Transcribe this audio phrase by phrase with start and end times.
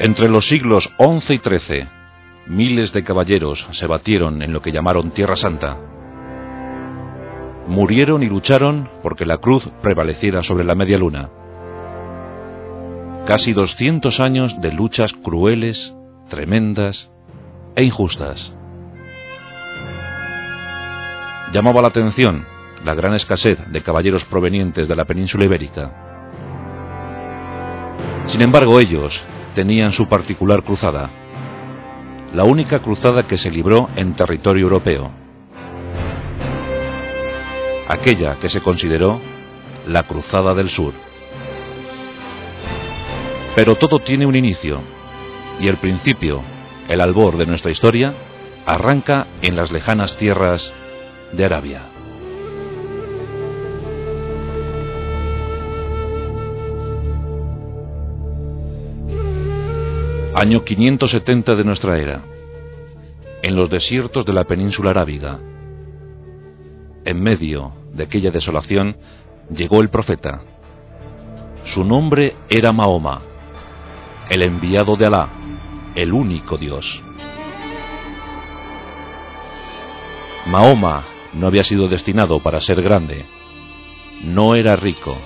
[0.00, 1.88] Entre los siglos XI y XIII,
[2.46, 5.76] miles de caballeros se batieron en lo que llamaron Tierra Santa.
[7.66, 11.28] Murieron y lucharon porque la cruz prevaleciera sobre la media luna.
[13.26, 15.94] Casi 200 años de luchas crueles,
[16.30, 17.12] tremendas
[17.76, 18.56] e injustas.
[21.52, 22.46] Llamaba la atención
[22.86, 25.92] la gran escasez de caballeros provenientes de la península ibérica.
[28.24, 29.22] Sin embargo, ellos
[29.54, 31.10] tenían su particular cruzada,
[32.34, 35.10] la única cruzada que se libró en territorio europeo,
[37.88, 39.20] aquella que se consideró
[39.86, 40.94] la Cruzada del Sur.
[43.56, 44.80] Pero todo tiene un inicio,
[45.58, 46.42] y el principio,
[46.88, 48.14] el albor de nuestra historia,
[48.64, 50.72] arranca en las lejanas tierras
[51.32, 51.89] de Arabia.
[60.40, 62.22] Año 570 de nuestra era.
[63.42, 65.38] En los desiertos de la península arábiga.
[67.04, 68.96] En medio de aquella desolación
[69.54, 70.40] llegó el profeta.
[71.64, 73.20] Su nombre era Mahoma,
[74.30, 75.28] el enviado de Alá,
[75.94, 77.02] el único Dios.
[80.46, 83.26] Mahoma no había sido destinado para ser grande.
[84.24, 85.18] No era rico.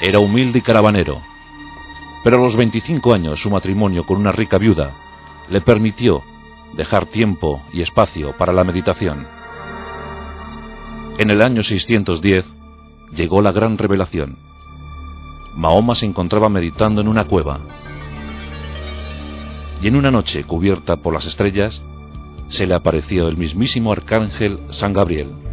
[0.00, 1.20] Era humilde y caravanero
[2.22, 4.92] pero a los 25 años su matrimonio con una rica viuda
[5.48, 6.22] le permitió
[6.74, 9.26] dejar tiempo y espacio para la meditación.
[11.18, 12.46] En el año 610
[13.12, 14.38] llegó la gran revelación.
[15.56, 17.60] Mahoma se encontraba meditando en una cueva
[19.82, 21.82] y en una noche cubierta por las estrellas
[22.48, 25.49] se le apareció el mismísimo arcángel San Gabriel.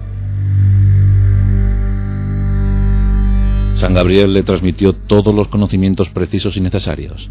[3.78, 7.30] San Gabriel le transmitió todos los conocimientos precisos y necesarios.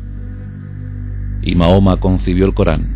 [1.42, 2.94] Y Mahoma concibió el Corán.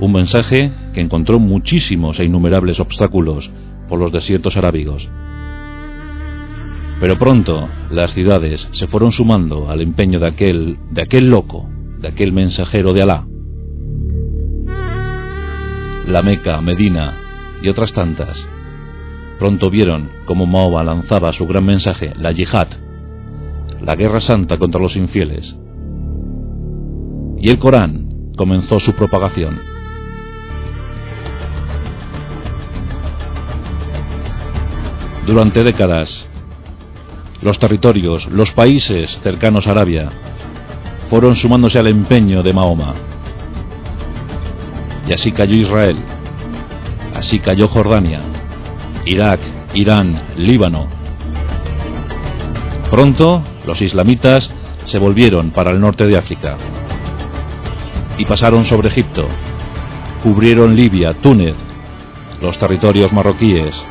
[0.00, 3.52] Un mensaje que encontró muchísimos e innumerables obstáculos
[3.88, 5.08] por los desiertos arábigos.
[6.98, 12.08] Pero pronto las ciudades se fueron sumando al empeño de aquel, de aquel loco, de
[12.08, 13.28] aquel mensajero de Alá.
[16.08, 17.14] La Meca, Medina
[17.62, 18.44] y otras tantas
[19.38, 22.68] Pronto vieron cómo Mahoma lanzaba su gran mensaje, la yihad,
[23.80, 25.56] la guerra santa contra los infieles.
[27.40, 29.60] Y el Corán comenzó su propagación.
[35.24, 36.28] Durante décadas,
[37.42, 40.10] los territorios, los países cercanos a Arabia,
[41.10, 42.94] fueron sumándose al empeño de Mahoma.
[45.06, 45.98] Y así cayó Israel,
[47.14, 48.37] así cayó Jordania,
[49.08, 49.40] Irak,
[49.72, 50.86] Irán, Líbano.
[52.90, 54.52] Pronto los islamitas
[54.84, 56.58] se volvieron para el norte de África
[58.18, 59.26] y pasaron sobre Egipto,
[60.22, 61.54] cubrieron Libia, Túnez,
[62.42, 63.82] los territorios marroquíes.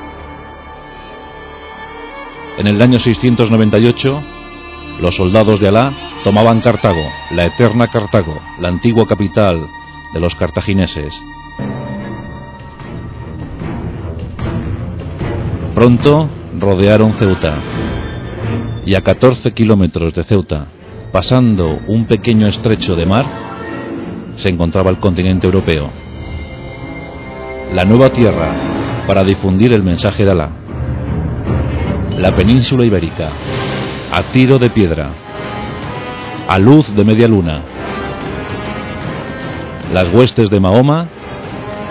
[2.60, 4.24] En el año 698,
[5.00, 9.68] los soldados de Alá tomaban Cartago, la eterna Cartago, la antigua capital
[10.14, 11.24] de los cartagineses.
[15.78, 16.28] Pronto
[16.60, 17.60] rodearon Ceuta
[18.84, 20.66] y a 14 kilómetros de Ceuta,
[21.12, 23.28] pasando un pequeño estrecho de mar,
[24.38, 25.92] se encontraba el continente europeo.
[27.74, 28.56] La nueva tierra
[29.06, 30.50] para difundir el mensaje de Alá.
[32.18, 33.30] La península ibérica,
[34.12, 35.12] a tiro de piedra,
[36.48, 37.62] a luz de media luna.
[39.94, 41.08] Las huestes de Mahoma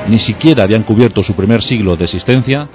[0.09, 2.69] ni siquiera habían cubierto su primer siglo de existencia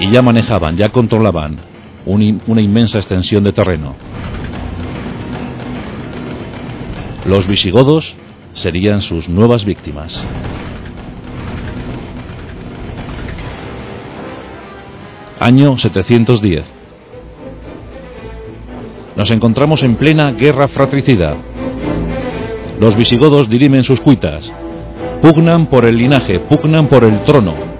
[0.00, 1.58] y ya manejaban, ya controlaban
[2.04, 3.96] una inmensa extensión de terreno.
[7.24, 8.14] Los visigodos
[8.52, 10.24] serían sus nuevas víctimas.
[15.40, 16.72] Año 710.
[19.16, 21.36] Nos encontramos en plena guerra fratricida.
[22.78, 24.52] Los visigodos dirimen sus cuitas,
[25.20, 27.75] Pugnan por el linaje, pugnan por el trono.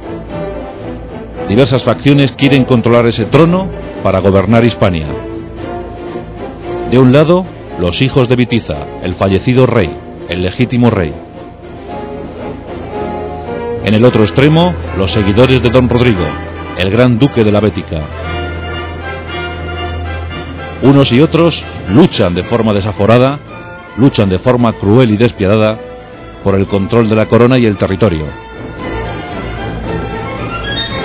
[1.48, 3.68] Diversas facciones quieren controlar ese trono
[4.02, 5.06] para gobernar Hispania.
[6.90, 7.46] De un lado,
[7.78, 9.96] los hijos de Vitiza, el fallecido rey,
[10.28, 11.14] el legítimo rey.
[13.84, 16.26] En el otro extremo, los seguidores de don Rodrigo,
[16.78, 18.02] el gran duque de la Bética.
[20.82, 23.38] Unos y otros luchan de forma desaforada,
[23.96, 25.78] luchan de forma cruel y despiadada
[26.42, 28.45] por el control de la corona y el territorio.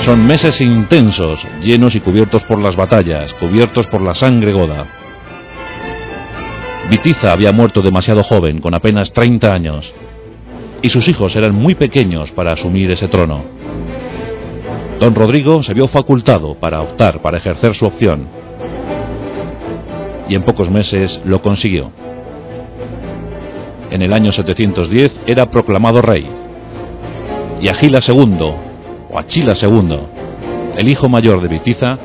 [0.01, 4.87] Son meses intensos, llenos y cubiertos por las batallas, cubiertos por la sangre goda.
[6.89, 9.93] Vitiza había muerto demasiado joven, con apenas 30 años,
[10.81, 13.43] y sus hijos eran muy pequeños para asumir ese trono.
[14.99, 18.27] Don Rodrigo se vio facultado para optar, para ejercer su opción,
[20.27, 21.91] y en pocos meses lo consiguió.
[23.91, 26.27] En el año 710 era proclamado rey,
[27.61, 28.70] y Agila II,
[29.11, 29.99] o Achila II,
[30.77, 31.97] el hijo mayor de Vitiza,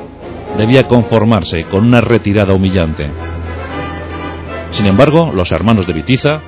[0.57, 3.09] debía conformarse con una retirada humillante.
[4.69, 6.41] Sin embargo, los hermanos de Vitiza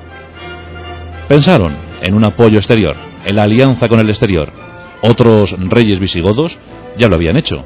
[1.28, 4.52] pensaron en un apoyo exterior, en la alianza con el exterior.
[5.02, 6.58] Otros reyes visigodos
[6.98, 7.64] ya lo habían hecho.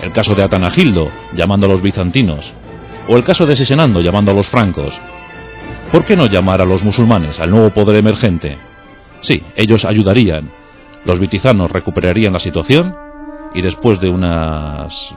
[0.00, 2.54] El caso de Atanagildo, llamando a los bizantinos,
[3.08, 4.98] o el caso de Sisenando, llamando a los francos.
[5.92, 8.56] ¿Por qué no llamar a los musulmanes, al nuevo poder emergente?
[9.20, 10.61] Sí, ellos ayudarían.
[11.04, 12.94] Los vitizanos recuperarían la situación
[13.54, 15.14] y después de unas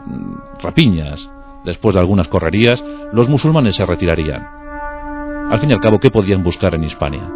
[0.61, 1.29] rapiñas,
[1.63, 2.83] después de algunas correrías,
[3.13, 4.47] los musulmanes se retirarían.
[5.51, 7.29] Al fin y al cabo, ¿qué podían buscar en Hispania?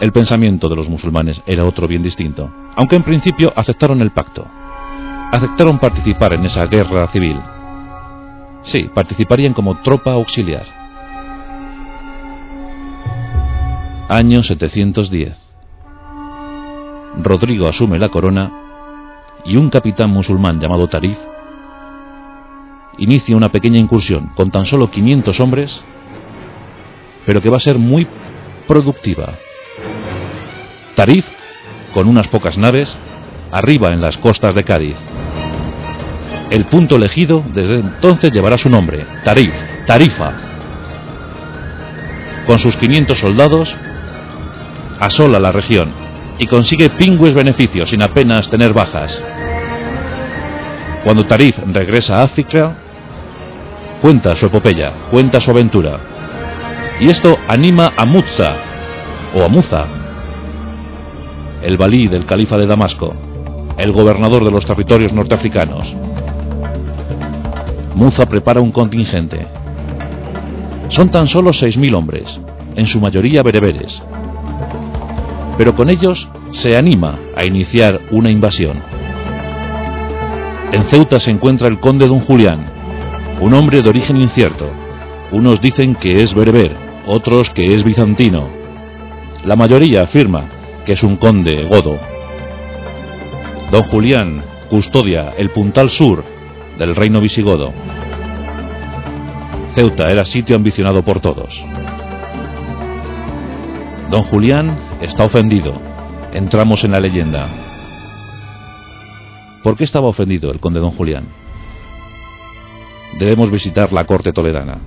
[0.00, 4.46] El pensamiento de los musulmanes era otro bien distinto, aunque en principio aceptaron el pacto.
[5.32, 7.40] Aceptaron participar en esa guerra civil.
[8.62, 10.66] Sí, participarían como tropa auxiliar.
[14.08, 15.47] Año 710.
[17.16, 18.52] Rodrigo asume la corona
[19.44, 21.18] y un capitán musulmán llamado Tarif
[22.98, 25.84] inicia una pequeña incursión con tan solo 500 hombres
[27.24, 28.06] pero que va a ser muy
[28.66, 29.34] productiva.
[30.94, 31.26] Tarif,
[31.92, 32.98] con unas pocas naves,
[33.52, 34.96] arriba en las costas de Cádiz.
[36.48, 39.52] El punto elegido desde entonces llevará su nombre, Tarif,
[39.86, 40.32] Tarifa.
[42.46, 43.76] Con sus 500 soldados,
[44.98, 46.07] asola la región
[46.38, 49.22] y consigue pingües beneficios sin apenas tener bajas.
[51.04, 52.76] Cuando Tarif regresa a África,
[54.00, 55.98] cuenta su epopeya, cuenta su aventura,
[57.00, 58.54] y esto anima a Muza,
[59.34, 59.86] o a Muza,
[61.62, 63.14] el balí del califa de Damasco,
[63.76, 65.94] el gobernador de los territorios norteafricanos.
[67.94, 69.46] Muza prepara un contingente.
[70.88, 72.40] Son tan solo 6.000 hombres,
[72.76, 74.02] en su mayoría bereberes.
[75.58, 78.80] Pero con ellos se anima a iniciar una invasión.
[80.72, 82.64] En Ceuta se encuentra el conde don Julián,
[83.40, 84.70] un hombre de origen incierto.
[85.32, 86.76] Unos dicen que es bereber,
[87.06, 88.48] otros que es bizantino.
[89.44, 90.44] La mayoría afirma
[90.86, 91.98] que es un conde godo.
[93.72, 96.24] Don Julián custodia el puntal sur
[96.78, 97.72] del reino visigodo.
[99.74, 101.64] Ceuta era sitio ambicionado por todos.
[104.10, 105.72] Don Julián está ofendido.
[106.32, 107.48] Entramos en la leyenda.
[109.62, 111.24] ¿Por qué estaba ofendido el conde Don Julián?
[113.18, 114.78] Debemos visitar la corte toledana.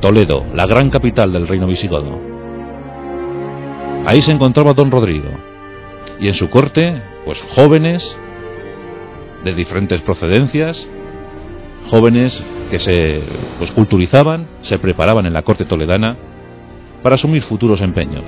[0.00, 2.20] Toledo, la gran capital del reino visigodo.
[4.06, 5.28] Ahí se encontraba don Rodrigo,
[6.20, 8.18] y en su corte, pues jóvenes
[9.44, 10.88] de diferentes procedencias,
[11.90, 13.22] jóvenes que se
[13.58, 16.16] pues, culturizaban, se preparaban en la corte toledana
[17.02, 18.24] para asumir futuros empeños.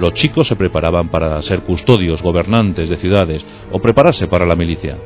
[0.00, 4.96] Los chicos se preparaban para ser custodios, gobernantes de ciudades o prepararse para la milicia.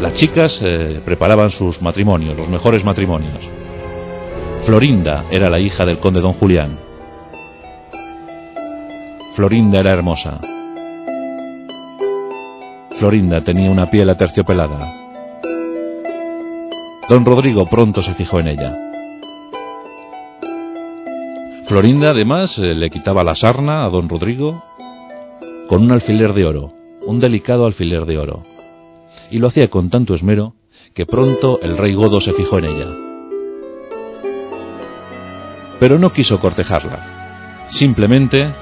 [0.00, 3.38] Las chicas eh, preparaban sus matrimonios, los mejores matrimonios.
[4.64, 6.78] Florinda era la hija del conde don Julián.
[9.34, 10.40] Florinda era hermosa.
[12.98, 14.94] Florinda tenía una piel aterciopelada.
[17.10, 18.91] Don Rodrigo pronto se fijó en ella.
[21.72, 24.62] Florinda además eh, le quitaba la sarna a don Rodrigo
[25.70, 26.74] con un alfiler de oro,
[27.06, 28.42] un delicado alfiler de oro.
[29.30, 30.52] Y lo hacía con tanto esmero
[30.92, 32.88] que pronto el rey Godo se fijó en ella
[35.80, 37.66] pero no quiso cortejarla.
[37.70, 38.54] Simplemente,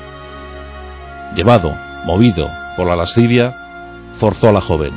[1.35, 1.75] llevado,
[2.07, 3.57] movido por la lascivia,
[4.19, 4.95] forzó a la joven.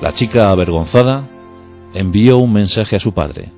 [0.00, 1.28] La chica avergonzada
[1.92, 3.57] envió un mensaje a su padre.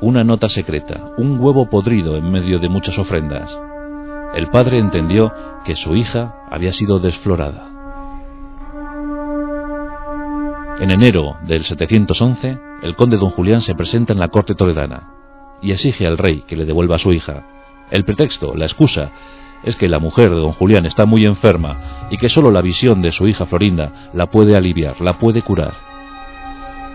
[0.00, 3.58] Una nota secreta, un huevo podrido en medio de muchas ofrendas.
[4.34, 5.32] El padre entendió
[5.64, 7.70] que su hija había sido desflorada.
[10.78, 15.10] En enero del 711, el conde don Julián se presenta en la corte toledana
[15.62, 17.44] y exige al rey que le devuelva a su hija.
[17.90, 19.10] El pretexto, la excusa,
[19.64, 23.00] es que la mujer de don Julián está muy enferma y que solo la visión
[23.00, 25.72] de su hija Florinda la puede aliviar, la puede curar.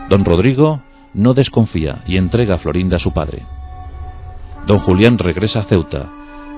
[0.09, 0.81] Don Rodrigo
[1.13, 3.45] no desconfía y entrega a Florinda a su padre.
[4.67, 6.09] Don Julián regresa a Ceuta.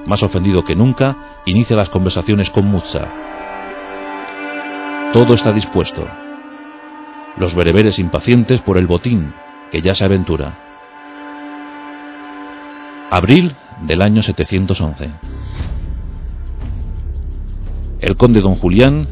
[0.06, 3.08] Más ofendido que nunca, inicia las conversaciones con Mutza.
[5.14, 6.06] Todo está dispuesto.
[7.38, 9.34] Los bereberes impacientes por el botín
[9.72, 10.54] que ya se aventura.
[13.10, 15.10] Abril del año 711.
[18.02, 19.08] El conde don Julián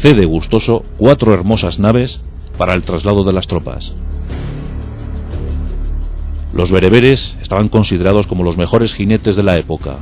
[0.00, 2.22] cede gustoso cuatro hermosas naves
[2.56, 3.94] para el traslado de las tropas.
[6.56, 9.98] Los bereberes estaban considerados como los mejores jinetes de la época.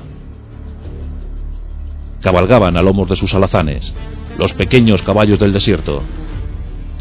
[2.20, 3.92] Cabalgaban a lomos de sus alazanes,
[4.38, 6.04] los pequeños caballos del desierto.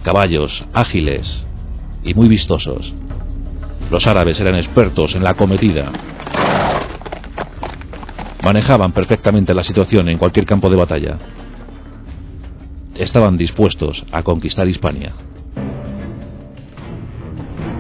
[0.02, 1.46] Caballos ágiles
[2.04, 2.96] y muy vistosos.
[3.92, 5.92] Los árabes eran expertos en la acometida.
[8.44, 11.20] Manejaban perfectamente la situación en cualquier campo de batalla.
[12.96, 15.14] Estaban dispuestos a conquistar Hispania.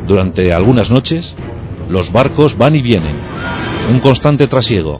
[0.06, 1.36] Durante algunas noches,
[1.94, 3.16] los barcos van y vienen,
[3.92, 5.00] un constante trasiego,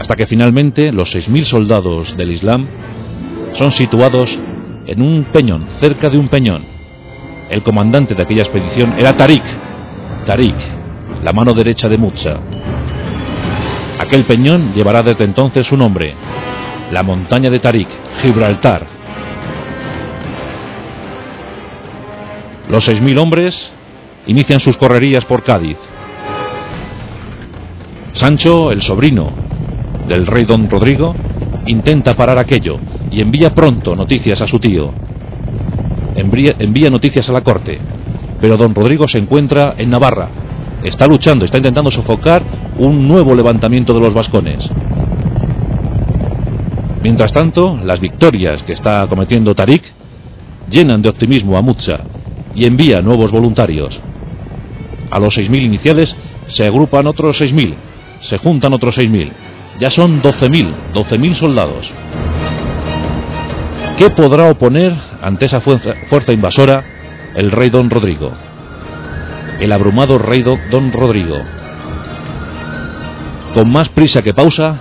[0.00, 2.66] hasta que finalmente los 6.000 soldados del Islam
[3.52, 4.42] son situados
[4.86, 6.64] en un peñón, cerca de un peñón.
[7.50, 9.42] El comandante de aquella expedición era Tarik,
[10.24, 10.56] Tarik,
[11.22, 12.40] la mano derecha de Mucha.
[13.98, 16.14] Aquel peñón llevará desde entonces su nombre,
[16.92, 17.88] la montaña de Tarik,
[18.22, 18.86] Gibraltar.
[22.70, 23.70] Los 6.000 hombres
[24.26, 25.76] inician sus correrías por Cádiz.
[28.16, 29.30] Sancho, el sobrino
[30.08, 31.14] del rey don Rodrigo,
[31.66, 32.78] intenta parar aquello
[33.10, 34.90] y envía pronto noticias a su tío.
[36.14, 37.78] Envía, noticias a la corte,
[38.40, 40.30] pero don Rodrigo se encuentra en Navarra.
[40.82, 42.42] Está luchando, está intentando sofocar
[42.78, 44.70] un nuevo levantamiento de los vascones.
[47.02, 49.82] Mientras tanto, las victorias que está cometiendo Tarik
[50.70, 52.00] llenan de optimismo a Mucha
[52.54, 54.00] y envía nuevos voluntarios.
[55.10, 57.74] A los 6.000 iniciales se agrupan otros 6.000
[58.20, 59.32] se juntan otros 6.000.
[59.78, 61.92] Ya son 12.000, 12.000 soldados.
[63.96, 66.84] ¿Qué podrá oponer ante esa fuerza, invasora
[67.34, 68.32] el rey don Rodrigo?
[69.60, 71.36] El abrumado rey don Rodrigo.
[73.54, 74.80] Con más prisa que pausa,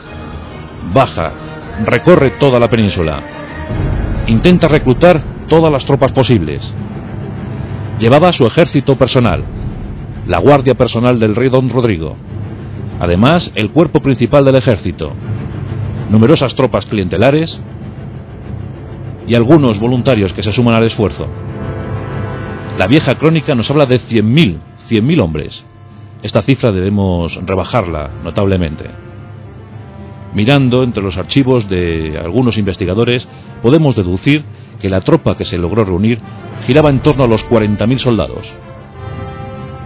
[0.93, 1.31] baja,
[1.85, 3.21] recorre toda la península.
[4.27, 6.73] Intenta reclutar todas las tropas posibles.
[7.99, 9.45] Llevaba su ejército personal,
[10.27, 12.17] la guardia personal del rey don Rodrigo,
[12.99, 15.13] Además, el cuerpo principal del ejército,
[16.09, 17.61] numerosas tropas clientelares
[19.27, 21.27] y algunos voluntarios que se suman al esfuerzo.
[22.77, 24.59] La vieja crónica nos habla de 100.000,
[24.89, 25.65] 100.000 hombres.
[26.21, 28.85] Esta cifra debemos rebajarla notablemente.
[30.33, 33.27] Mirando entre los archivos de algunos investigadores,
[33.61, 34.43] podemos deducir
[34.81, 36.19] que la tropa que se logró reunir
[36.65, 38.53] giraba en torno a los 40.000 soldados.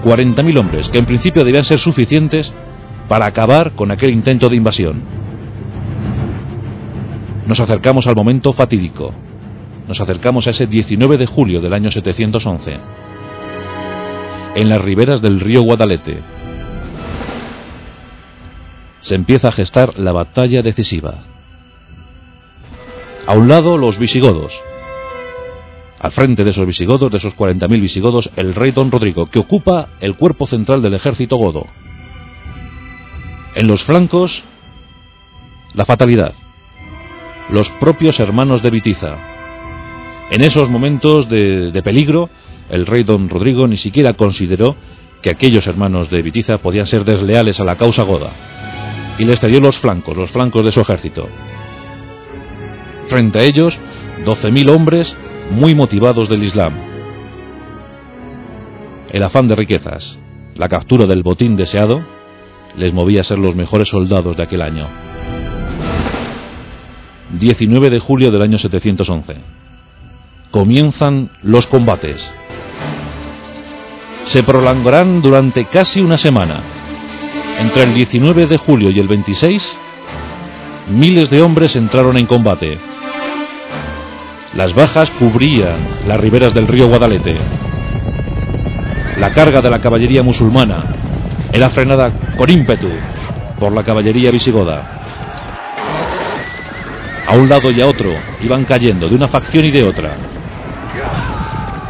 [0.04, 2.56] 40.000 hombres que en principio debían ser suficientes
[3.10, 5.02] para acabar con aquel intento de invasión.
[7.48, 9.12] Nos acercamos al momento fatídico.
[9.88, 12.78] Nos acercamos a ese 19 de julio del año 711.
[14.56, 16.20] En las riberas del río Guadalete.
[19.02, 21.16] Se empieza a gestar la batalla decisiva.
[23.26, 24.62] A un lado los visigodos.
[26.00, 29.90] Al frente de esos visigodos, de esos 40.000 visigodos, el rey don Rodrigo, que ocupa
[30.00, 31.66] el cuerpo central del ejército godo.
[33.60, 34.42] En los flancos,
[35.74, 36.34] la fatalidad.
[37.50, 39.18] Los propios hermanos de Vitiza.
[40.32, 42.30] En esos momentos de, peligro,
[42.70, 44.78] el rey don Rodrigo ni siquiera consideró
[45.22, 48.32] que aquellos hermanos de Vitiza podían ser desleales a la causa goda,
[49.20, 51.28] y les cedió los flancos, los flancos de su ejército.
[53.10, 53.78] Frente a ellos,
[54.24, 55.18] 12.000 hombres
[55.52, 56.76] muy motivados del Islam.
[59.12, 60.18] El afán de riquezas,
[60.56, 62.19] la captura del botín deseado,
[62.78, 64.88] les movía a ser los mejores soldados de aquel año.
[67.38, 69.36] 19 de julio del año 711.
[70.52, 72.34] Comienzan los combates.
[74.24, 76.62] Se prolongarán durante casi una semana.
[77.60, 79.80] Entre el 19 de julio y el 26,
[80.90, 82.80] miles de hombres entraron en combate.
[84.56, 87.38] Las bajas cubrían las riberas del río Guadalete.
[89.20, 91.09] La carga de la caballería musulmana
[91.52, 92.90] era frenada con ímpetu
[93.60, 94.84] por la caballería visigoda.
[97.28, 100.16] A un lado y a otro iban cayendo de una facción y de otra.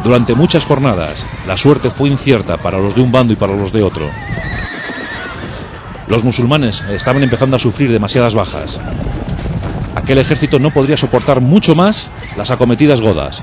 [0.02, 3.72] Durante muchas jornadas, la suerte fue incierta para los de un bando y para los
[3.72, 4.10] de otro.
[6.08, 8.80] Los musulmanes estaban empezando a sufrir demasiadas bajas.
[9.94, 13.42] Aquel ejército no podría soportar mucho más las acometidas godas.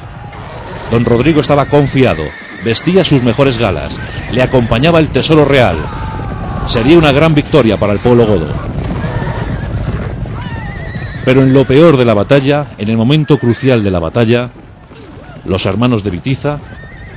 [0.92, 2.24] Don Rodrigo estaba confiado,
[2.64, 3.98] vestía sus mejores galas,
[4.32, 5.78] le acompañaba el tesoro real.
[6.66, 8.54] Sería una gran victoria para el pueblo godo.
[11.26, 14.50] Pero en lo peor de la batalla, en el momento crucial de la batalla,
[15.46, 16.60] los hermanos de Vitiza,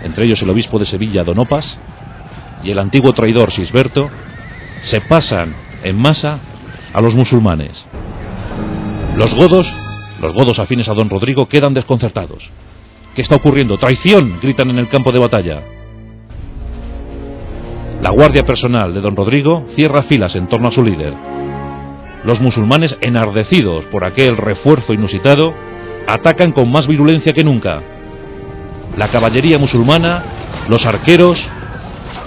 [0.03, 1.81] entre ellos el obispo de Sevilla, Don Opas,
[2.63, 4.11] y el antiguo traidor Sisberto,
[4.81, 6.39] se pasan en masa
[6.93, 7.87] a los musulmanes.
[9.17, 9.73] Los godos,
[10.21, 12.51] los godos afines a don Rodrigo, quedan desconcertados.
[13.15, 13.77] ¿Qué está ocurriendo?
[13.77, 14.39] ¡Traición!
[14.41, 15.63] gritan en el campo de batalla.
[18.03, 21.13] La guardia personal de don Rodrigo cierra filas en torno a su líder.
[22.25, 25.53] Los musulmanes, enardecidos por aquel refuerzo inusitado,
[26.07, 27.83] atacan con más virulencia que nunca.
[28.97, 30.25] La caballería musulmana,
[30.69, 31.51] los arqueros,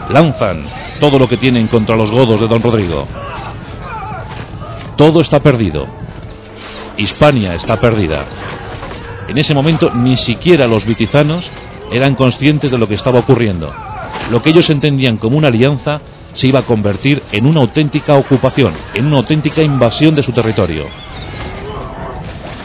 [0.10, 0.66] lanzan
[1.00, 3.08] todo lo que tienen contra los godos de don Rodrigo.
[4.96, 5.88] Todo está perdido.
[6.98, 8.25] Hispania está perdida.
[9.27, 11.50] En ese momento ni siquiera los vitizanos
[11.92, 13.74] eran conscientes de lo que estaba ocurriendo.
[14.32, 16.01] Lo que ellos entendían como una alianza
[16.34, 20.86] se iba a convertir en una auténtica ocupación, en una auténtica invasión de su territorio.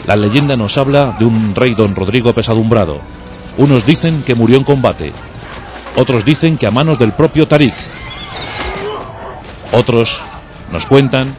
[0.05, 2.99] La leyenda nos habla de un rey don Rodrigo pesadumbrado.
[3.57, 5.11] Unos dicen que murió en combate,
[5.95, 7.73] otros dicen que a manos del propio Tarik.
[9.71, 10.19] Otros
[10.71, 11.35] nos cuentan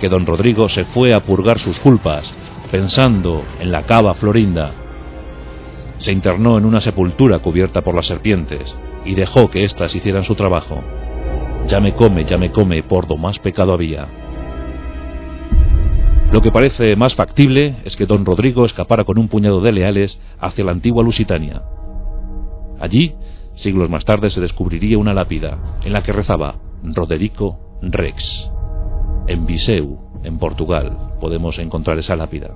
[0.00, 2.34] que don Rodrigo se fue a purgar sus culpas,
[2.72, 4.72] pensando en la cava florinda.
[5.98, 8.74] Se internó en una sepultura cubierta por las serpientes
[9.04, 10.82] y dejó que éstas hicieran su trabajo.
[11.66, 14.08] Ya me come, ya me come, por do más pecado había.
[16.32, 20.22] Lo que parece más factible es que don Rodrigo escapara con un puñado de leales
[20.40, 21.62] hacia la antigua Lusitania.
[22.80, 23.14] Allí,
[23.52, 28.50] siglos más tarde, se descubriría una lápida en la que rezaba Roderico Rex.
[29.26, 32.52] En Viseu, en Portugal, podemos encontrar esa lápida.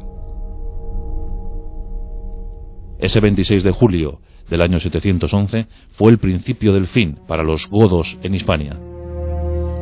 [2.99, 4.19] Ese 26 de julio
[4.51, 8.77] del año 711 fue el principio del fin para los godos en Hispania.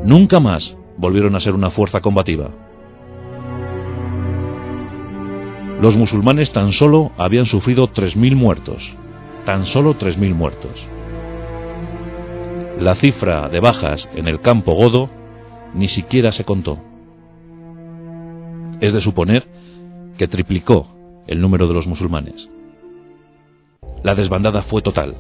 [0.05, 2.51] Nunca más volvieron a ser una fuerza combativa.
[5.81, 8.95] Los musulmanes tan solo habían sufrido 3.000 muertos.
[9.47, 10.89] Tan solo 3.000 muertos.
[12.79, 15.09] La cifra de bajas en el campo godo
[15.73, 16.94] ni siquiera se contó.
[18.81, 19.47] Es de suponer
[20.19, 20.87] que triplicó
[21.27, 22.51] el número de los musulmanes.
[24.03, 25.15] La desbandada fue total.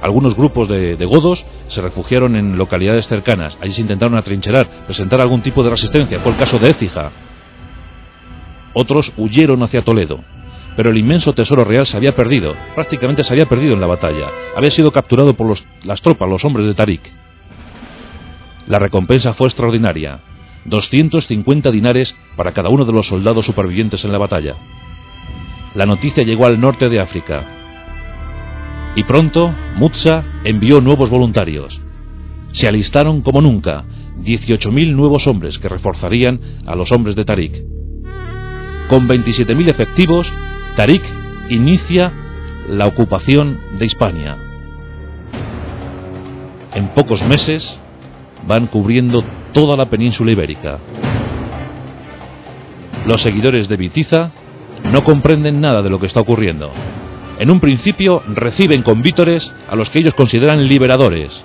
[0.00, 3.56] Algunos grupos de, godos se refugiaron en localidades cercanas.
[3.60, 6.18] Allí se intentaron atrincherar, presentar algún tipo de resistencia.
[6.20, 7.12] Fue el caso de Écija.
[8.74, 10.18] Otros huyeron hacia Toledo.
[10.76, 12.54] Pero el inmenso tesoro real se había perdido.
[12.74, 14.28] Prácticamente se había perdido en la batalla.
[14.56, 17.02] Había sido capturado por las tropas, los hombres de Tarik.
[18.66, 20.18] La recompensa fue extraordinaria.
[20.64, 24.56] 250 dinares para cada uno de los soldados supervivientes en la batalla.
[25.74, 27.44] La noticia llegó al norte de África.
[28.94, 31.80] Y pronto, Mutsa envió nuevos voluntarios.
[32.52, 33.84] Se alistaron como nunca
[34.22, 37.64] 18.000 nuevos hombres que reforzarían a los hombres de Tarik.
[38.88, 40.32] Con 27.000 efectivos,
[40.76, 41.02] Tarik
[41.48, 42.12] inicia
[42.68, 44.36] la ocupación de Hispania.
[46.74, 47.80] En pocos meses
[48.46, 50.78] van cubriendo toda la península ibérica.
[53.06, 54.30] Los seguidores de Vitiza
[54.92, 56.70] no comprenden nada de lo que está ocurriendo.
[57.38, 61.44] En un principio reciben con vítores a los que ellos consideran liberadores.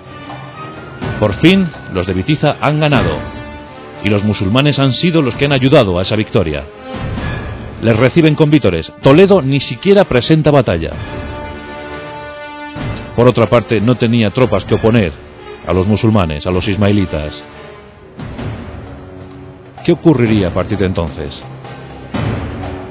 [1.18, 3.18] Por fin, los de Vitiza han ganado
[4.04, 6.64] y los musulmanes han sido los que han ayudado a esa victoria.
[7.82, 8.92] Les reciben con vítores.
[9.02, 10.92] Toledo ni siquiera presenta batalla.
[13.16, 15.27] Por otra parte, no tenía tropas que oponer
[15.68, 17.44] a los musulmanes, a los ismaelitas.
[19.84, 21.44] ¿Qué ocurriría a partir de entonces?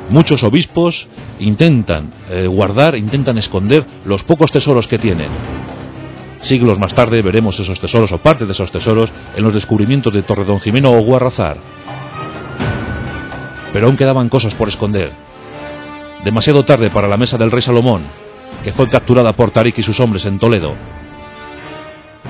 [0.09, 1.07] Muchos obispos
[1.39, 5.29] intentan eh, guardar, intentan esconder los pocos tesoros que tienen.
[6.39, 10.21] Siglos más tarde veremos esos tesoros o parte de esos tesoros en los descubrimientos de
[10.21, 11.57] Torredón Jimeno o Guarrazar.
[13.73, 15.11] Pero aún quedaban cosas por esconder.
[16.23, 18.03] Demasiado tarde para la mesa del rey Salomón,
[18.63, 20.96] que fue capturada por Tarik y sus hombres en Toledo.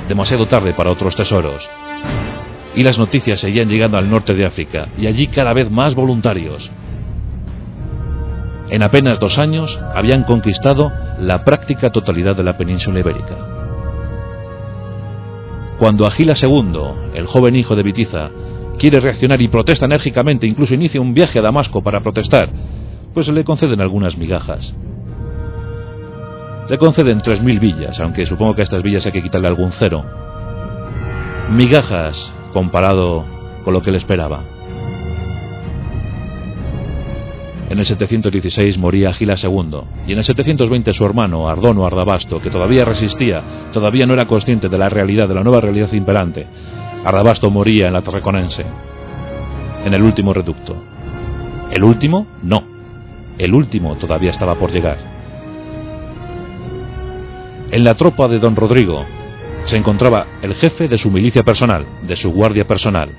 [0.07, 1.69] Demasiado tarde para otros tesoros.
[2.75, 6.69] Y las noticias seguían llegando al norte de África, y allí cada vez más voluntarios.
[8.69, 13.37] En apenas dos años habían conquistado la práctica totalidad de la península ibérica.
[15.79, 18.29] Cuando Agila II, el joven hijo de Bitiza,
[18.77, 22.49] quiere reaccionar y protesta enérgicamente, incluso inicia un viaje a Damasco para protestar,
[23.13, 24.75] pues le conceden algunas migajas.
[26.69, 30.03] Le conceden 3.000 villas, aunque supongo que a estas villas hay que quitarle algún cero.
[31.49, 33.23] Migajas comparado
[33.63, 34.41] con lo que le esperaba.
[37.69, 42.49] En el 716 moría Gila II, y en el 720 su hermano, Ardono Ardabasto, que
[42.49, 46.47] todavía resistía, todavía no era consciente de la realidad, de la nueva realidad imperante.
[47.03, 48.65] Ardabasto moría en la Tarraconense,
[49.85, 50.75] en el último reducto.
[51.71, 52.27] ¿El último?
[52.43, 52.63] No.
[53.37, 55.16] El último todavía estaba por llegar.
[57.69, 59.05] En la tropa de don Rodrigo
[59.63, 63.09] se encontraba el jefe de su milicia personal, de su guardia personal.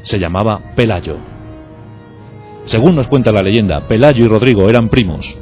[0.00, 1.18] Se llamaba Pelayo.
[2.64, 5.38] Según nos cuenta la leyenda, Pelayo y Rodrigo eran primos.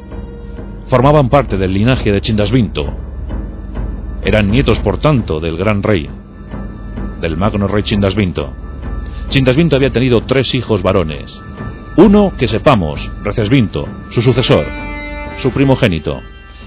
[0.88, 2.82] Formaban parte del linaje de Chindasvinto.
[4.24, 6.10] Eran nietos, por tanto, del gran rey,
[7.20, 8.52] del magno rey Chindasvinto.
[9.28, 11.40] Chindasvinto había tenido tres hijos varones.
[11.96, 14.66] Uno que sepamos, Recesvinto, su sucesor,
[15.38, 16.20] su primogénito,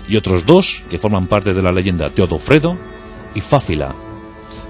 [0.07, 2.77] y otros dos que forman parte de la leyenda, Teodofredo
[3.33, 3.95] y Fáfila.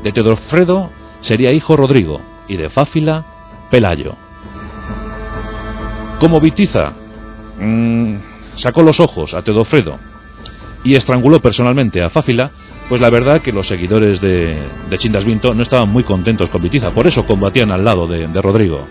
[0.04, 3.26] De Teodofredo sería hijo Rodrigo y de Fáfila,
[3.70, 4.16] Pelayo.
[6.20, 6.94] Como Vitiza
[7.60, 8.16] mmm,
[8.56, 10.00] sacó los ojos a Teodofredo
[10.84, 12.52] y estranguló personalmente a Fáfila,
[12.88, 16.94] pues la verdad que los seguidores de, de Chindasvinto no estaban muy contentos con Vitiza,
[16.94, 18.88] por eso combatían al lado de, de Rodrigo.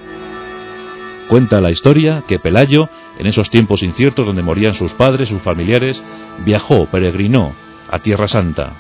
[1.29, 6.03] Cuenta la historia que Pelayo, en esos tiempos inciertos donde morían sus padres, sus familiares,
[6.45, 7.55] viajó, peregrinó
[7.91, 8.75] a Tierra Santa.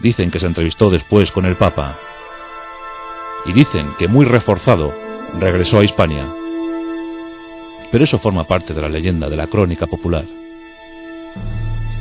[0.00, 1.98] Dicen que se entrevistó después con el Papa.
[3.44, 4.94] Y dicen que muy reforzado
[5.38, 6.26] regresó a Hispania.
[7.92, 10.24] Pero eso forma parte de la leyenda, de la crónica popular.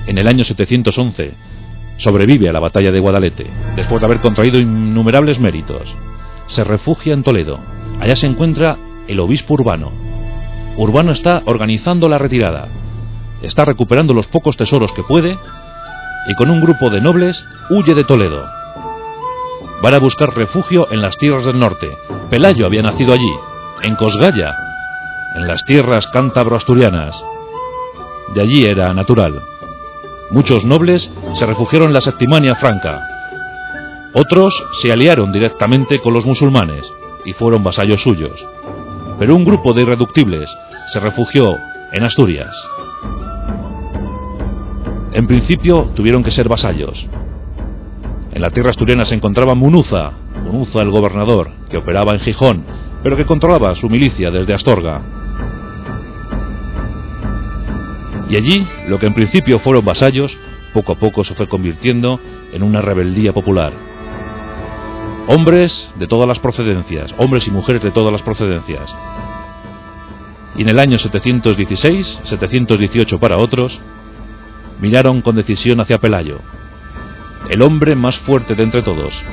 [0.05, 1.33] En el año 711
[1.97, 5.93] sobrevive a la batalla de Guadalete, después de haber contraído innumerables méritos.
[6.45, 7.59] Se refugia en Toledo.
[7.99, 10.08] Allá se encuentra el obispo Urbano.
[10.79, 12.69] Urbano está organizando la retirada.
[13.41, 15.37] Está recuperando los pocos tesoros que puede
[16.27, 18.45] y con un grupo de nobles huye de Toledo.
[19.83, 21.97] Van a buscar refugio en las tierras del norte.
[22.29, 23.29] Pelayo había nacido allí,
[23.81, 24.55] en Cosgaya,
[25.35, 27.25] en las tierras cántabro-asturianas.
[28.33, 29.41] De allí era natural.
[30.31, 33.05] Muchos nobles se refugiaron en la Septimania franca.
[34.13, 36.89] Otros se aliaron directamente con los musulmanes
[37.25, 38.47] y fueron vasallos suyos.
[39.17, 40.57] Pero un grupo de irreductibles
[40.91, 41.57] se refugió
[41.91, 42.55] en Asturias.
[45.13, 47.07] En principio tuvieron que ser vasallos.
[48.31, 50.11] En la tierra asturiana se encontraba Munuza,
[50.43, 52.63] Munuza el gobernador, que operaba en Gijón,
[53.03, 55.01] pero que controlaba su milicia desde Astorga.
[58.29, 60.37] Y allí, lo que en principio fueron vasallos,
[60.73, 62.19] poco a poco se fue convirtiendo
[62.53, 63.73] en una rebeldía popular.
[65.27, 68.95] Hombres de todas las procedencias, hombres y mujeres de todas las procedencias.
[70.59, 73.79] Y en el año 716, 718 para otros,
[74.81, 76.41] miraron con decisión hacia Pelayo,
[77.49, 79.23] el hombre más fuerte de entre todos,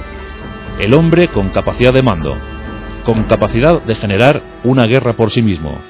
[0.78, 2.38] el hombre con capacidad de mando,
[3.04, 5.80] con capacidad de generar una guerra por sí mismo.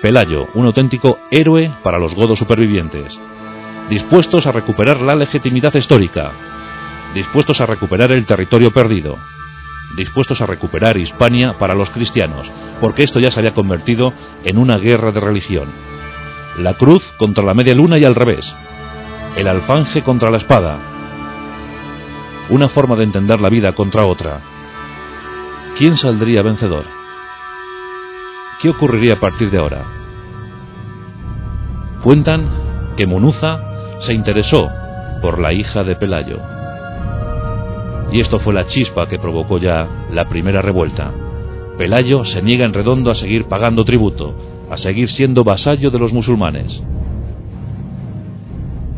[0.00, 3.20] Pelayo, un auténtico héroe para los godos supervivientes,
[3.90, 6.32] dispuestos a recuperar la legitimidad histórica,
[7.12, 9.18] dispuestos a recuperar el territorio perdido,
[9.96, 12.50] dispuestos a recuperar Hispania para los cristianos,
[12.80, 14.12] porque esto ya se había convertido
[14.44, 15.68] en una guerra de religión.
[16.58, 18.54] La cruz contra la media luna y al revés,
[19.36, 20.78] el alfanje contra la espada,
[22.50, 24.40] una forma de entender la vida contra otra.
[25.76, 26.84] ¿Quién saldría vencedor?
[28.60, 29.84] ¿Qué ocurriría a partir de ahora?
[32.02, 32.46] Cuentan
[32.96, 33.58] que Munuza
[33.98, 34.68] se interesó
[35.22, 36.51] por la hija de Pelayo.
[38.12, 41.10] Y esto fue la chispa que provocó ya la primera revuelta.
[41.78, 44.34] Pelayo se niega en redondo a seguir pagando tributo,
[44.70, 46.84] a seguir siendo vasallo de los musulmanes.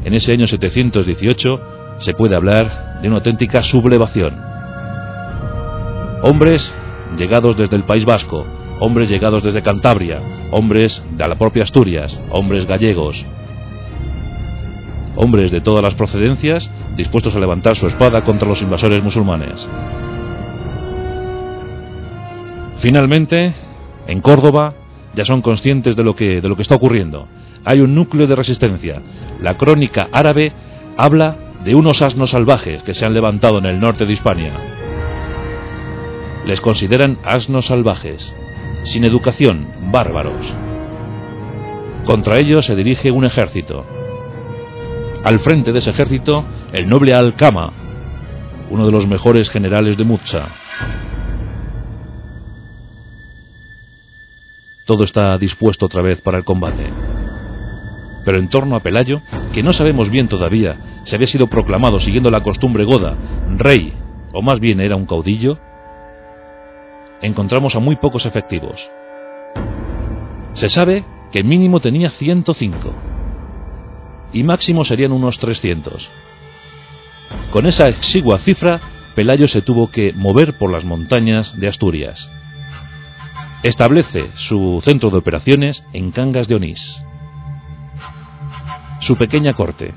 [0.04, 1.60] En ese año 718
[1.98, 4.34] se puede hablar de una auténtica sublevación.
[6.22, 6.74] Hombres
[7.16, 8.44] llegados desde el País Vasco,
[8.80, 13.24] hombres llegados desde Cantabria, hombres de la propia Asturias, hombres gallegos,
[15.16, 19.68] hombres de todas las procedencias dispuestos a levantar su espada contra los invasores musulmanes.
[22.78, 23.52] Finalmente,
[24.06, 24.74] en Córdoba
[25.14, 27.28] ya son conscientes de lo que de lo que está ocurriendo.
[27.64, 29.00] Hay un núcleo de resistencia.
[29.40, 30.52] La crónica árabe
[30.96, 34.52] habla de unos asnos salvajes que se han levantado en el norte de Hispania.
[36.44, 38.36] Les consideran asnos salvajes,
[38.82, 40.54] sin educación, bárbaros.
[42.04, 43.86] Contra ellos se dirige un ejército.
[45.24, 47.72] Al frente de ese ejército, el noble Alcama,
[48.68, 50.48] uno de los mejores generales de Mutsa.
[54.84, 56.92] Todo está dispuesto otra vez para el combate.
[58.26, 59.22] Pero en torno a Pelayo,
[59.54, 63.16] que no sabemos bien todavía si había sido proclamado siguiendo la costumbre goda,
[63.56, 63.94] rey,
[64.34, 65.58] o más bien era un caudillo,
[67.22, 68.90] encontramos a muy pocos efectivos.
[70.52, 73.13] Se sabe que mínimo tenía 105
[74.34, 76.10] y máximo serían unos 300.
[77.50, 78.80] Con esa exigua cifra,
[79.14, 82.30] Pelayo se tuvo que mover por las montañas de Asturias.
[83.62, 87.02] Establece su centro de operaciones en Cangas de Onís.
[89.00, 89.94] Su pequeña corte.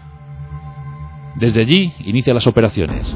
[1.36, 3.16] Desde allí inicia las operaciones.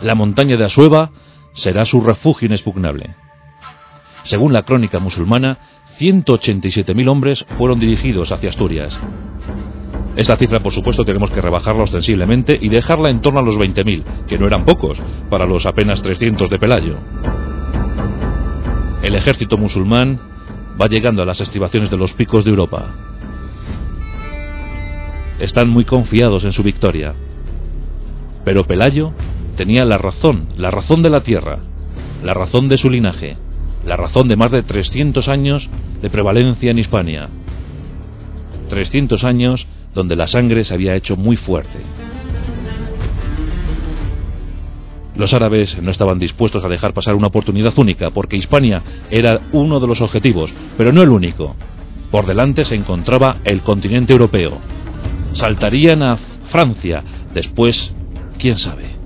[0.00, 1.10] La montaña de Asueva
[1.52, 3.14] será su refugio inexpugnable.
[4.22, 5.58] Según la crónica musulmana,
[5.98, 8.98] 187.000 hombres fueron dirigidos hacia Asturias.
[10.16, 14.26] Esta cifra, por supuesto, tenemos que rebajarla ostensiblemente y dejarla en torno a los 20.000,
[14.26, 16.98] que no eran pocos, para los apenas 300 de Pelayo.
[19.02, 20.20] El ejército musulmán
[20.80, 22.94] va llegando a las estribaciones de los picos de Europa.
[25.38, 27.14] Están muy confiados en su victoria.
[28.44, 29.12] Pero Pelayo
[29.56, 31.58] tenía la razón, la razón de la tierra,
[32.24, 33.36] la razón de su linaje,
[33.84, 35.68] la razón de más de 300 años
[36.00, 37.28] de prevalencia en Hispania.
[38.68, 41.80] 300 años donde la sangre se había hecho muy fuerte.
[45.16, 49.80] Los árabes no estaban dispuestos a dejar pasar una oportunidad única, porque Hispania era uno
[49.80, 51.56] de los objetivos, pero no el único.
[52.12, 54.58] Por delante se encontraba el continente europeo.
[55.32, 57.02] Saltarían a Francia,
[57.34, 57.94] después,
[58.38, 58.97] quién sabe.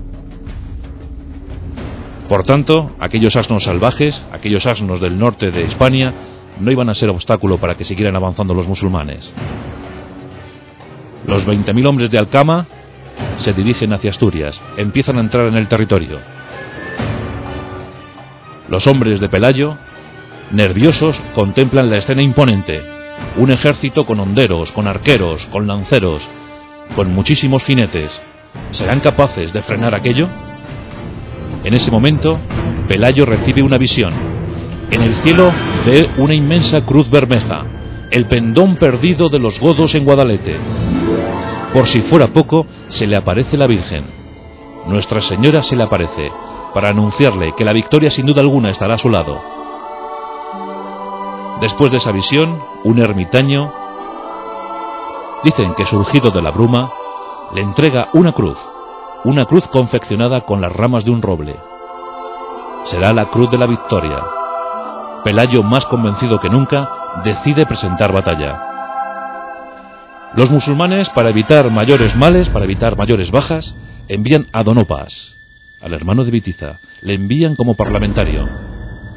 [2.27, 6.13] Por tanto, aquellos asnos salvajes, aquellos asnos del norte de Hispania,
[6.59, 9.33] no iban a ser obstáculo para que siguieran avanzando los musulmanes.
[11.27, 12.67] Los 20.000 hombres de Alcama
[13.37, 16.19] se dirigen hacia Asturias, empiezan a entrar en el territorio.
[18.69, 19.77] Los hombres de Pelayo,
[20.51, 22.81] nerviosos, contemplan la escena imponente.
[23.37, 26.27] Un ejército con honderos, con arqueros, con lanceros,
[26.95, 28.21] con muchísimos jinetes.
[28.71, 30.27] ¿Serán capaces de frenar aquello?
[31.63, 32.39] En ese momento,
[32.87, 34.13] Pelayo recibe una visión.
[34.91, 35.51] En el cielo
[35.85, 37.65] ve una inmensa cruz bermeja,
[38.11, 40.57] el pendón perdido de los godos en Guadalete.
[41.73, 44.05] Por si fuera poco, se le aparece la Virgen.
[44.87, 46.29] Nuestra Señora se le aparece
[46.73, 49.39] para anunciarle que la victoria sin duda alguna estará a su lado.
[51.61, 53.71] Después de esa visión, un ermitaño,
[55.43, 56.91] dicen que surgido de la bruma,
[57.55, 58.57] le entrega una cruz,
[59.23, 61.55] una cruz confeccionada con las ramas de un roble.
[62.83, 64.19] Será la cruz de la victoria.
[65.23, 66.89] Pelayo, más convencido que nunca,
[67.23, 68.61] decide presentar batalla.
[70.35, 73.77] Los musulmanes, para evitar mayores males, para evitar mayores bajas,
[74.09, 75.37] envían a Donopas,
[75.79, 78.49] al hermano de Vitiza, le envían como parlamentario.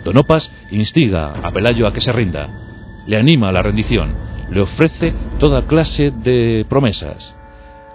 [0.05, 2.49] Donopas instiga a Pelayo a que se rinda,
[3.07, 4.14] le anima a la rendición,
[4.51, 7.37] le ofrece toda clase de promesas.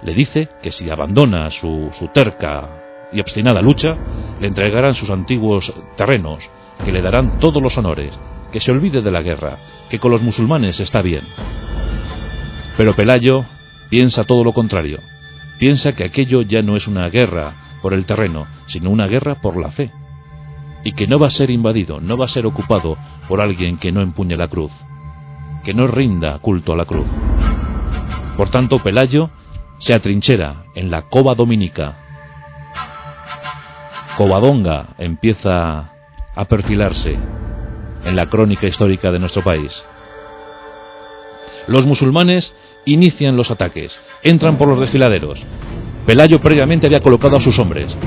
[0.03, 3.95] Le dice que si abandona su, su terca y obstinada lucha,
[4.39, 6.49] le entregarán sus antiguos terrenos,
[6.83, 8.17] que le darán todos los honores,
[8.51, 9.57] que se olvide de la guerra,
[9.89, 11.23] que con los musulmanes está bien.
[12.77, 13.45] Pero Pelayo
[13.89, 14.99] piensa todo lo contrario.
[15.59, 19.59] Piensa que aquello ya no es una guerra por el terreno, sino una guerra por
[19.59, 19.91] la fe.
[20.83, 23.91] Y que no va a ser invadido, no va a ser ocupado por alguien que
[23.91, 24.71] no empuñe la cruz,
[25.63, 27.07] que no rinda culto a la cruz.
[28.35, 29.29] Por tanto, Pelayo
[29.81, 31.95] se atrinchera en la cova dominica.
[34.15, 35.91] Covadonga empieza
[36.35, 37.17] a perfilarse
[38.05, 39.83] en la crónica histórica de nuestro país.
[41.67, 45.43] Los musulmanes inician los ataques, entran por los desfiladeros.
[46.05, 47.97] Pelayo previamente había colocado a sus hombres.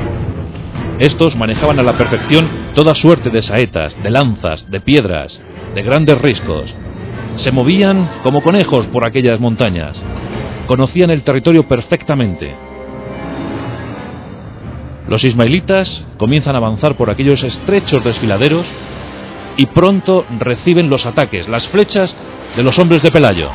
[1.01, 5.43] Estos manejaban a la perfección toda suerte de saetas, de lanzas, de piedras,
[5.75, 6.73] de grandes riscos.
[7.35, 10.05] Se movían como conejos por aquellas montañas.
[10.67, 12.55] Conocían el territorio perfectamente.
[15.07, 18.67] Los ismaelitas comienzan a avanzar por aquellos estrechos desfiladeros
[19.57, 22.17] y pronto reciben los ataques, las flechas
[22.57, 23.51] de los hombres de Pelayo.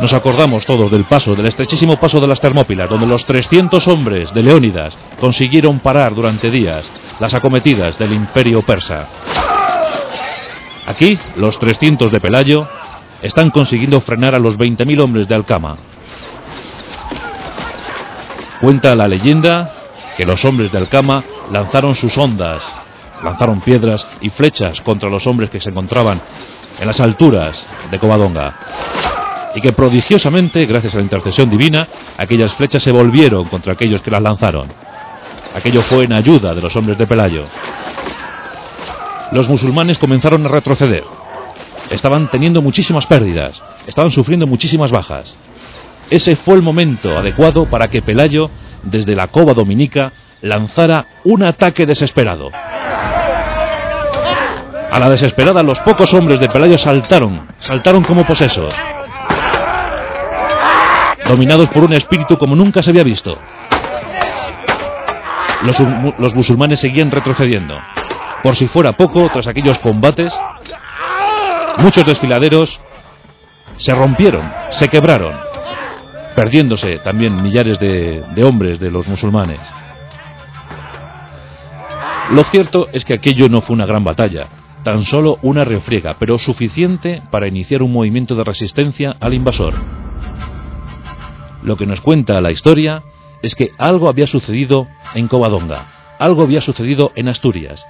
[0.00, 4.34] Nos acordamos todos del paso, del estrechísimo paso de las Termópilas, donde los 300 hombres
[4.34, 9.06] de Leónidas consiguieron parar durante días las acometidas del imperio persa.
[10.86, 12.68] Aquí, los 300 de Pelayo
[13.22, 15.76] están consiguiendo frenar a los 20.000 hombres de Alcama.
[18.60, 19.72] Cuenta la leyenda
[20.16, 22.62] que los hombres de Alcama lanzaron sus ondas,
[23.22, 26.20] lanzaron piedras y flechas contra los hombres que se encontraban
[26.78, 28.54] en las alturas de Covadonga.
[29.54, 34.10] y que prodigiosamente, gracias a la intercesión divina, aquellas flechas se volvieron contra aquellos que
[34.10, 34.72] las lanzaron.
[35.54, 37.44] Aquello fue en ayuda de los hombres de Pelayo.
[39.32, 41.04] Los musulmanes comenzaron a retroceder.
[41.92, 45.36] Estaban teniendo muchísimas pérdidas, estaban sufriendo muchísimas bajas.
[46.08, 48.50] Ese fue el momento adecuado para que Pelayo,
[48.82, 52.50] desde la cova dominica, lanzara un ataque desesperado.
[54.90, 58.74] A la desesperada los pocos hombres de Pelayo saltaron, saltaron como posesos,
[61.28, 63.38] dominados por un espíritu como nunca se había visto.
[65.62, 65.78] Los,
[66.18, 67.78] los, musulmanes seguían retrocediendo.
[68.42, 70.34] Por si fuera poco, tras aquellos combates,
[71.78, 72.80] muchos desfiladeros
[73.76, 75.34] se rompieron, se quebraron,
[76.34, 79.60] perdiéndose también millares de, hombres de los musulmanes.
[82.30, 84.48] Lo cierto es que aquello no fue una gran batalla,
[84.84, 89.74] tan solo una refriega, pero suficiente para iniciar un movimiento de resistencia al invasor.
[91.62, 93.02] Lo que nos cuenta la historia
[93.42, 97.86] es que algo había sucedido en Covadonga, algo había sucedido en Asturias.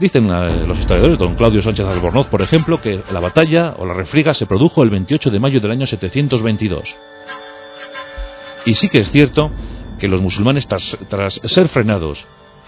[0.00, 3.94] Dicen eh, los historiadores, don Claudio Sánchez Albornoz, por ejemplo, que la batalla o la
[3.94, 6.96] refriega se produjo el 28 de mayo del año 722.
[8.66, 9.50] Y sí que es cierto
[9.98, 12.26] que los musulmanes, tras, tras ser frenados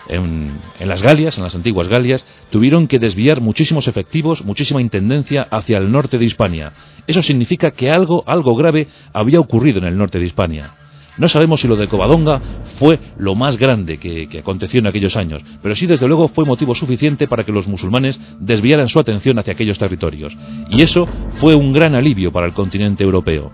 [0.09, 5.79] en, las Galias, en las antiguas Galias, tuvieron que desviar muchísimos efectivos, muchísima intendencia hacia
[5.79, 6.73] el norte de Hispania.
[7.07, 10.75] Eso significa que algo, algo grave había ocurrido en el norte de Hispania.
[11.19, 12.41] No sabemos si lo de Covadonga
[12.79, 16.75] fue lo más grande que, aconteció en aquellos años, pero sí desde luego fue motivo
[16.75, 20.37] suficiente para que los musulmanes desviaran su atención hacia aquellos territorios.
[20.71, 23.51] Y eso fue un gran alivio para el continente europeo.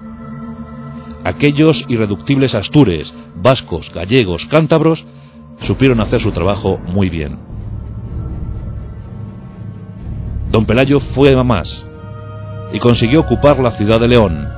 [1.24, 5.06] Aquellos irreductibles astures, vascos, gallegos, cántabros
[5.62, 7.38] supieron hacer su trabajo muy bien.
[10.52, 11.86] Don Pelayo fue a más
[12.72, 14.48] y consiguió ocupar la ciudad de León,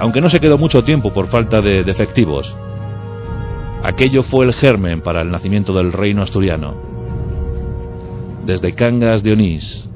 [0.00, 2.54] aunque no se quedó mucho tiempo por falta de, efectivos.
[3.82, 6.74] Aquello fue el germen para el nacimiento del reino asturiano.
[8.44, 9.88] Desde Cangas de Onís,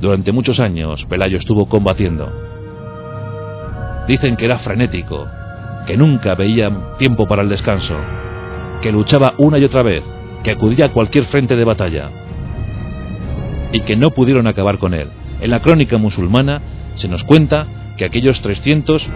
[0.00, 2.30] durante muchos años Pelayo estuvo combatiendo.
[4.08, 5.26] Dicen que era frenético,
[5.86, 7.96] que nunca veía tiempo para el descanso
[8.82, 10.02] que luchaba una y otra vez,
[10.42, 12.10] que acudía a cualquier frente de batalla,
[13.72, 15.08] y que no pudieron acabar con él.
[15.40, 16.60] En la crónica musulmana
[16.94, 17.66] se nos cuenta
[17.96, 19.08] que aquellos 300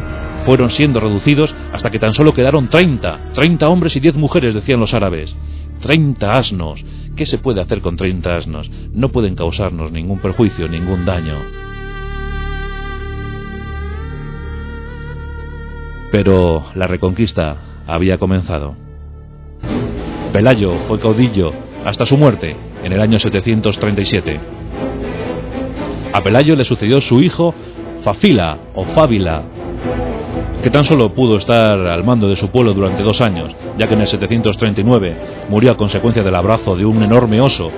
[0.45, 4.81] fueron siendo reducidos hasta que tan solo quedaron 30, 30 hombres y 10 mujeres, decían
[4.81, 5.37] los árabes.
[5.81, 6.85] 30 asnos.
[7.17, 8.71] ¿Qué se puede hacer con 30 asnos?
[8.93, 11.35] No pueden causarnos ningún perjuicio, ningún daño.
[16.13, 18.77] Pero la reconquista había comenzado.
[20.33, 21.53] Pelayo fue caudillo
[21.85, 24.41] hasta su muerte en el año 737.
[26.13, 27.55] A Pelayo le sucedió su hijo
[28.07, 29.43] Fafila o Fábila,
[30.63, 33.95] que tan solo pudo estar al mando de su pueblo durante dos años, ya que
[33.95, 35.17] en el 739
[35.49, 37.69] murió a consecuencia del abrazo de un enorme oso.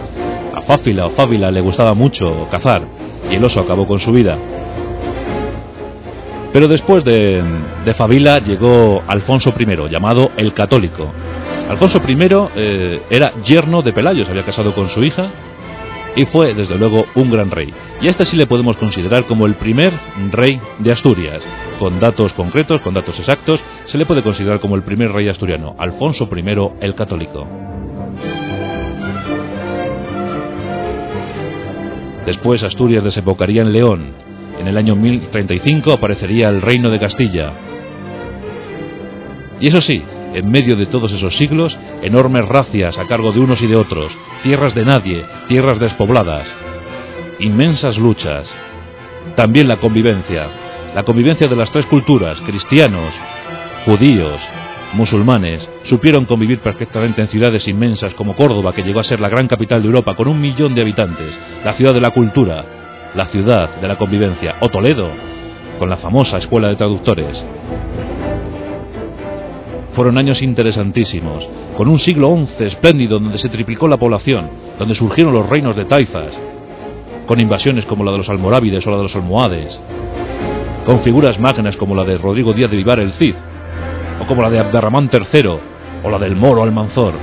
[0.55, 2.83] A Fáfila o Fábila le gustaba mucho cazar
[3.31, 4.37] y el oso acabó con su vida.
[6.53, 7.43] Pero después de,
[7.87, 11.11] de llegó Alfonso I, llamado el Católico,
[11.71, 12.19] Alfonso I
[12.55, 15.31] eh, era yerno de Pelayo, se había casado con su hija
[16.16, 17.73] y fue, desde luego, un gran rey.
[18.01, 19.92] Y a este sí le podemos considerar como el primer
[20.31, 21.42] rey de Asturias.
[21.79, 25.75] Con datos concretos, con datos exactos, se le puede considerar como el primer rey asturiano,
[25.79, 27.47] Alfonso I el Católico.
[32.27, 34.12] Después Asturias desembocaría en León.
[34.61, 37.53] En el año 1035 aparecería el reino de Castilla.
[39.61, 40.03] Y eso sí,
[40.35, 44.17] en medio de todos esos siglos, enormes racias a cargo de unos y de otros,
[44.43, 46.55] tierras de nadie, tierras despobladas,
[47.38, 48.55] inmensas luchas,
[49.35, 50.49] también la convivencia,
[50.95, 53.14] la convivencia de las tres culturas, cristianos,
[53.85, 54.41] judíos,
[54.95, 59.47] musulmanes, supieron convivir perfectamente en ciudades inmensas como Córdoba, que llegó a ser la gran
[59.47, 62.64] capital de Europa con un millón de habitantes, la ciudad de la cultura,
[63.14, 65.11] la ciudad de la convivencia, o Toledo,
[65.79, 67.45] con la famosa escuela de traductores.
[69.99, 75.32] Fueron años interesantísimos, con un siglo XI espléndido donde se triplicó la población, donde surgieron
[75.32, 76.40] los reinos de taifas,
[77.26, 79.82] con invasiones como la de los almorávides o la de los almohades,
[80.86, 83.34] con figuras magnas como la de Rodrigo Díaz de Vivar el Cid,
[84.22, 85.59] o como la de Abderramán III,
[86.05, 87.14] o la del Moro Almanzor.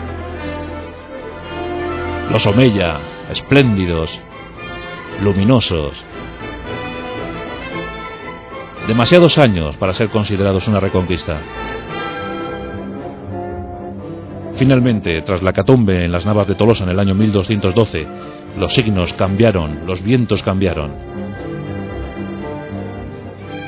[2.29, 2.97] Los Omeya,
[3.31, 4.19] espléndidos,
[5.23, 6.03] luminosos.
[8.85, 11.39] Demasiados años para ser considerados una reconquista.
[14.57, 18.07] Finalmente, tras la catombe en las navas de Tolosa en el año 1212,
[18.57, 20.93] los signos cambiaron, los vientos cambiaron.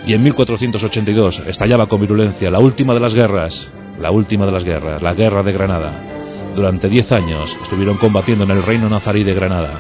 [0.05, 3.69] Y en 1482 estallaba con virulencia la última de las guerras,
[3.99, 6.53] la última de las guerras, la Guerra de Granada.
[6.55, 9.79] Durante diez años estuvieron combatiendo en el reino nazarí de Granada.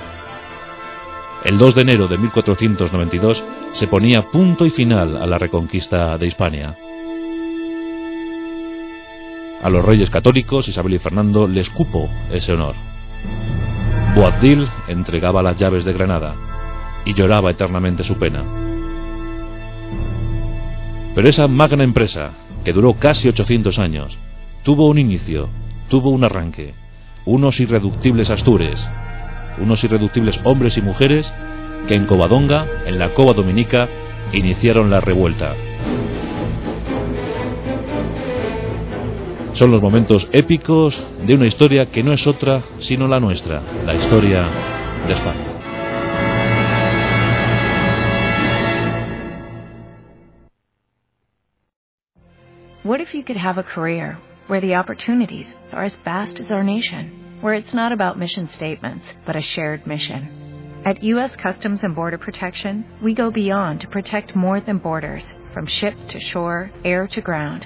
[1.45, 6.27] El 2 de enero de 1492 se ponía punto y final a la reconquista de
[6.27, 6.75] Hispania.
[9.67, 12.73] A los reyes católicos, Isabel y Fernando, les cupo ese honor.
[14.15, 16.35] Boabdil entregaba las llaves de Granada
[17.03, 18.45] y lloraba eternamente su pena.
[21.13, 22.31] Pero esa magna empresa,
[22.63, 24.17] que duró casi 800 años,
[24.63, 25.49] tuvo un inicio,
[25.89, 26.73] tuvo un arranque,
[27.25, 28.89] unos irreductibles astures,
[29.57, 31.33] unos irreductibles hombres y mujeres
[31.89, 33.89] que en Covadonga, en la Cova Dominica,
[34.31, 35.55] iniciaron la revuelta.
[39.57, 43.95] Son los momentos épicos de una historia que no es otra sino la nuestra, la
[43.95, 44.43] historia
[45.07, 45.47] de España.
[52.83, 56.63] What if you could have a career where the opportunities are as vast as our
[56.63, 60.83] nation, where it's not about mission statements, but a shared mission?
[60.85, 61.35] At U.S.
[61.35, 66.19] Customs and Border Protection, we go beyond to protect more than borders, from ship to
[66.19, 67.65] shore, air to ground,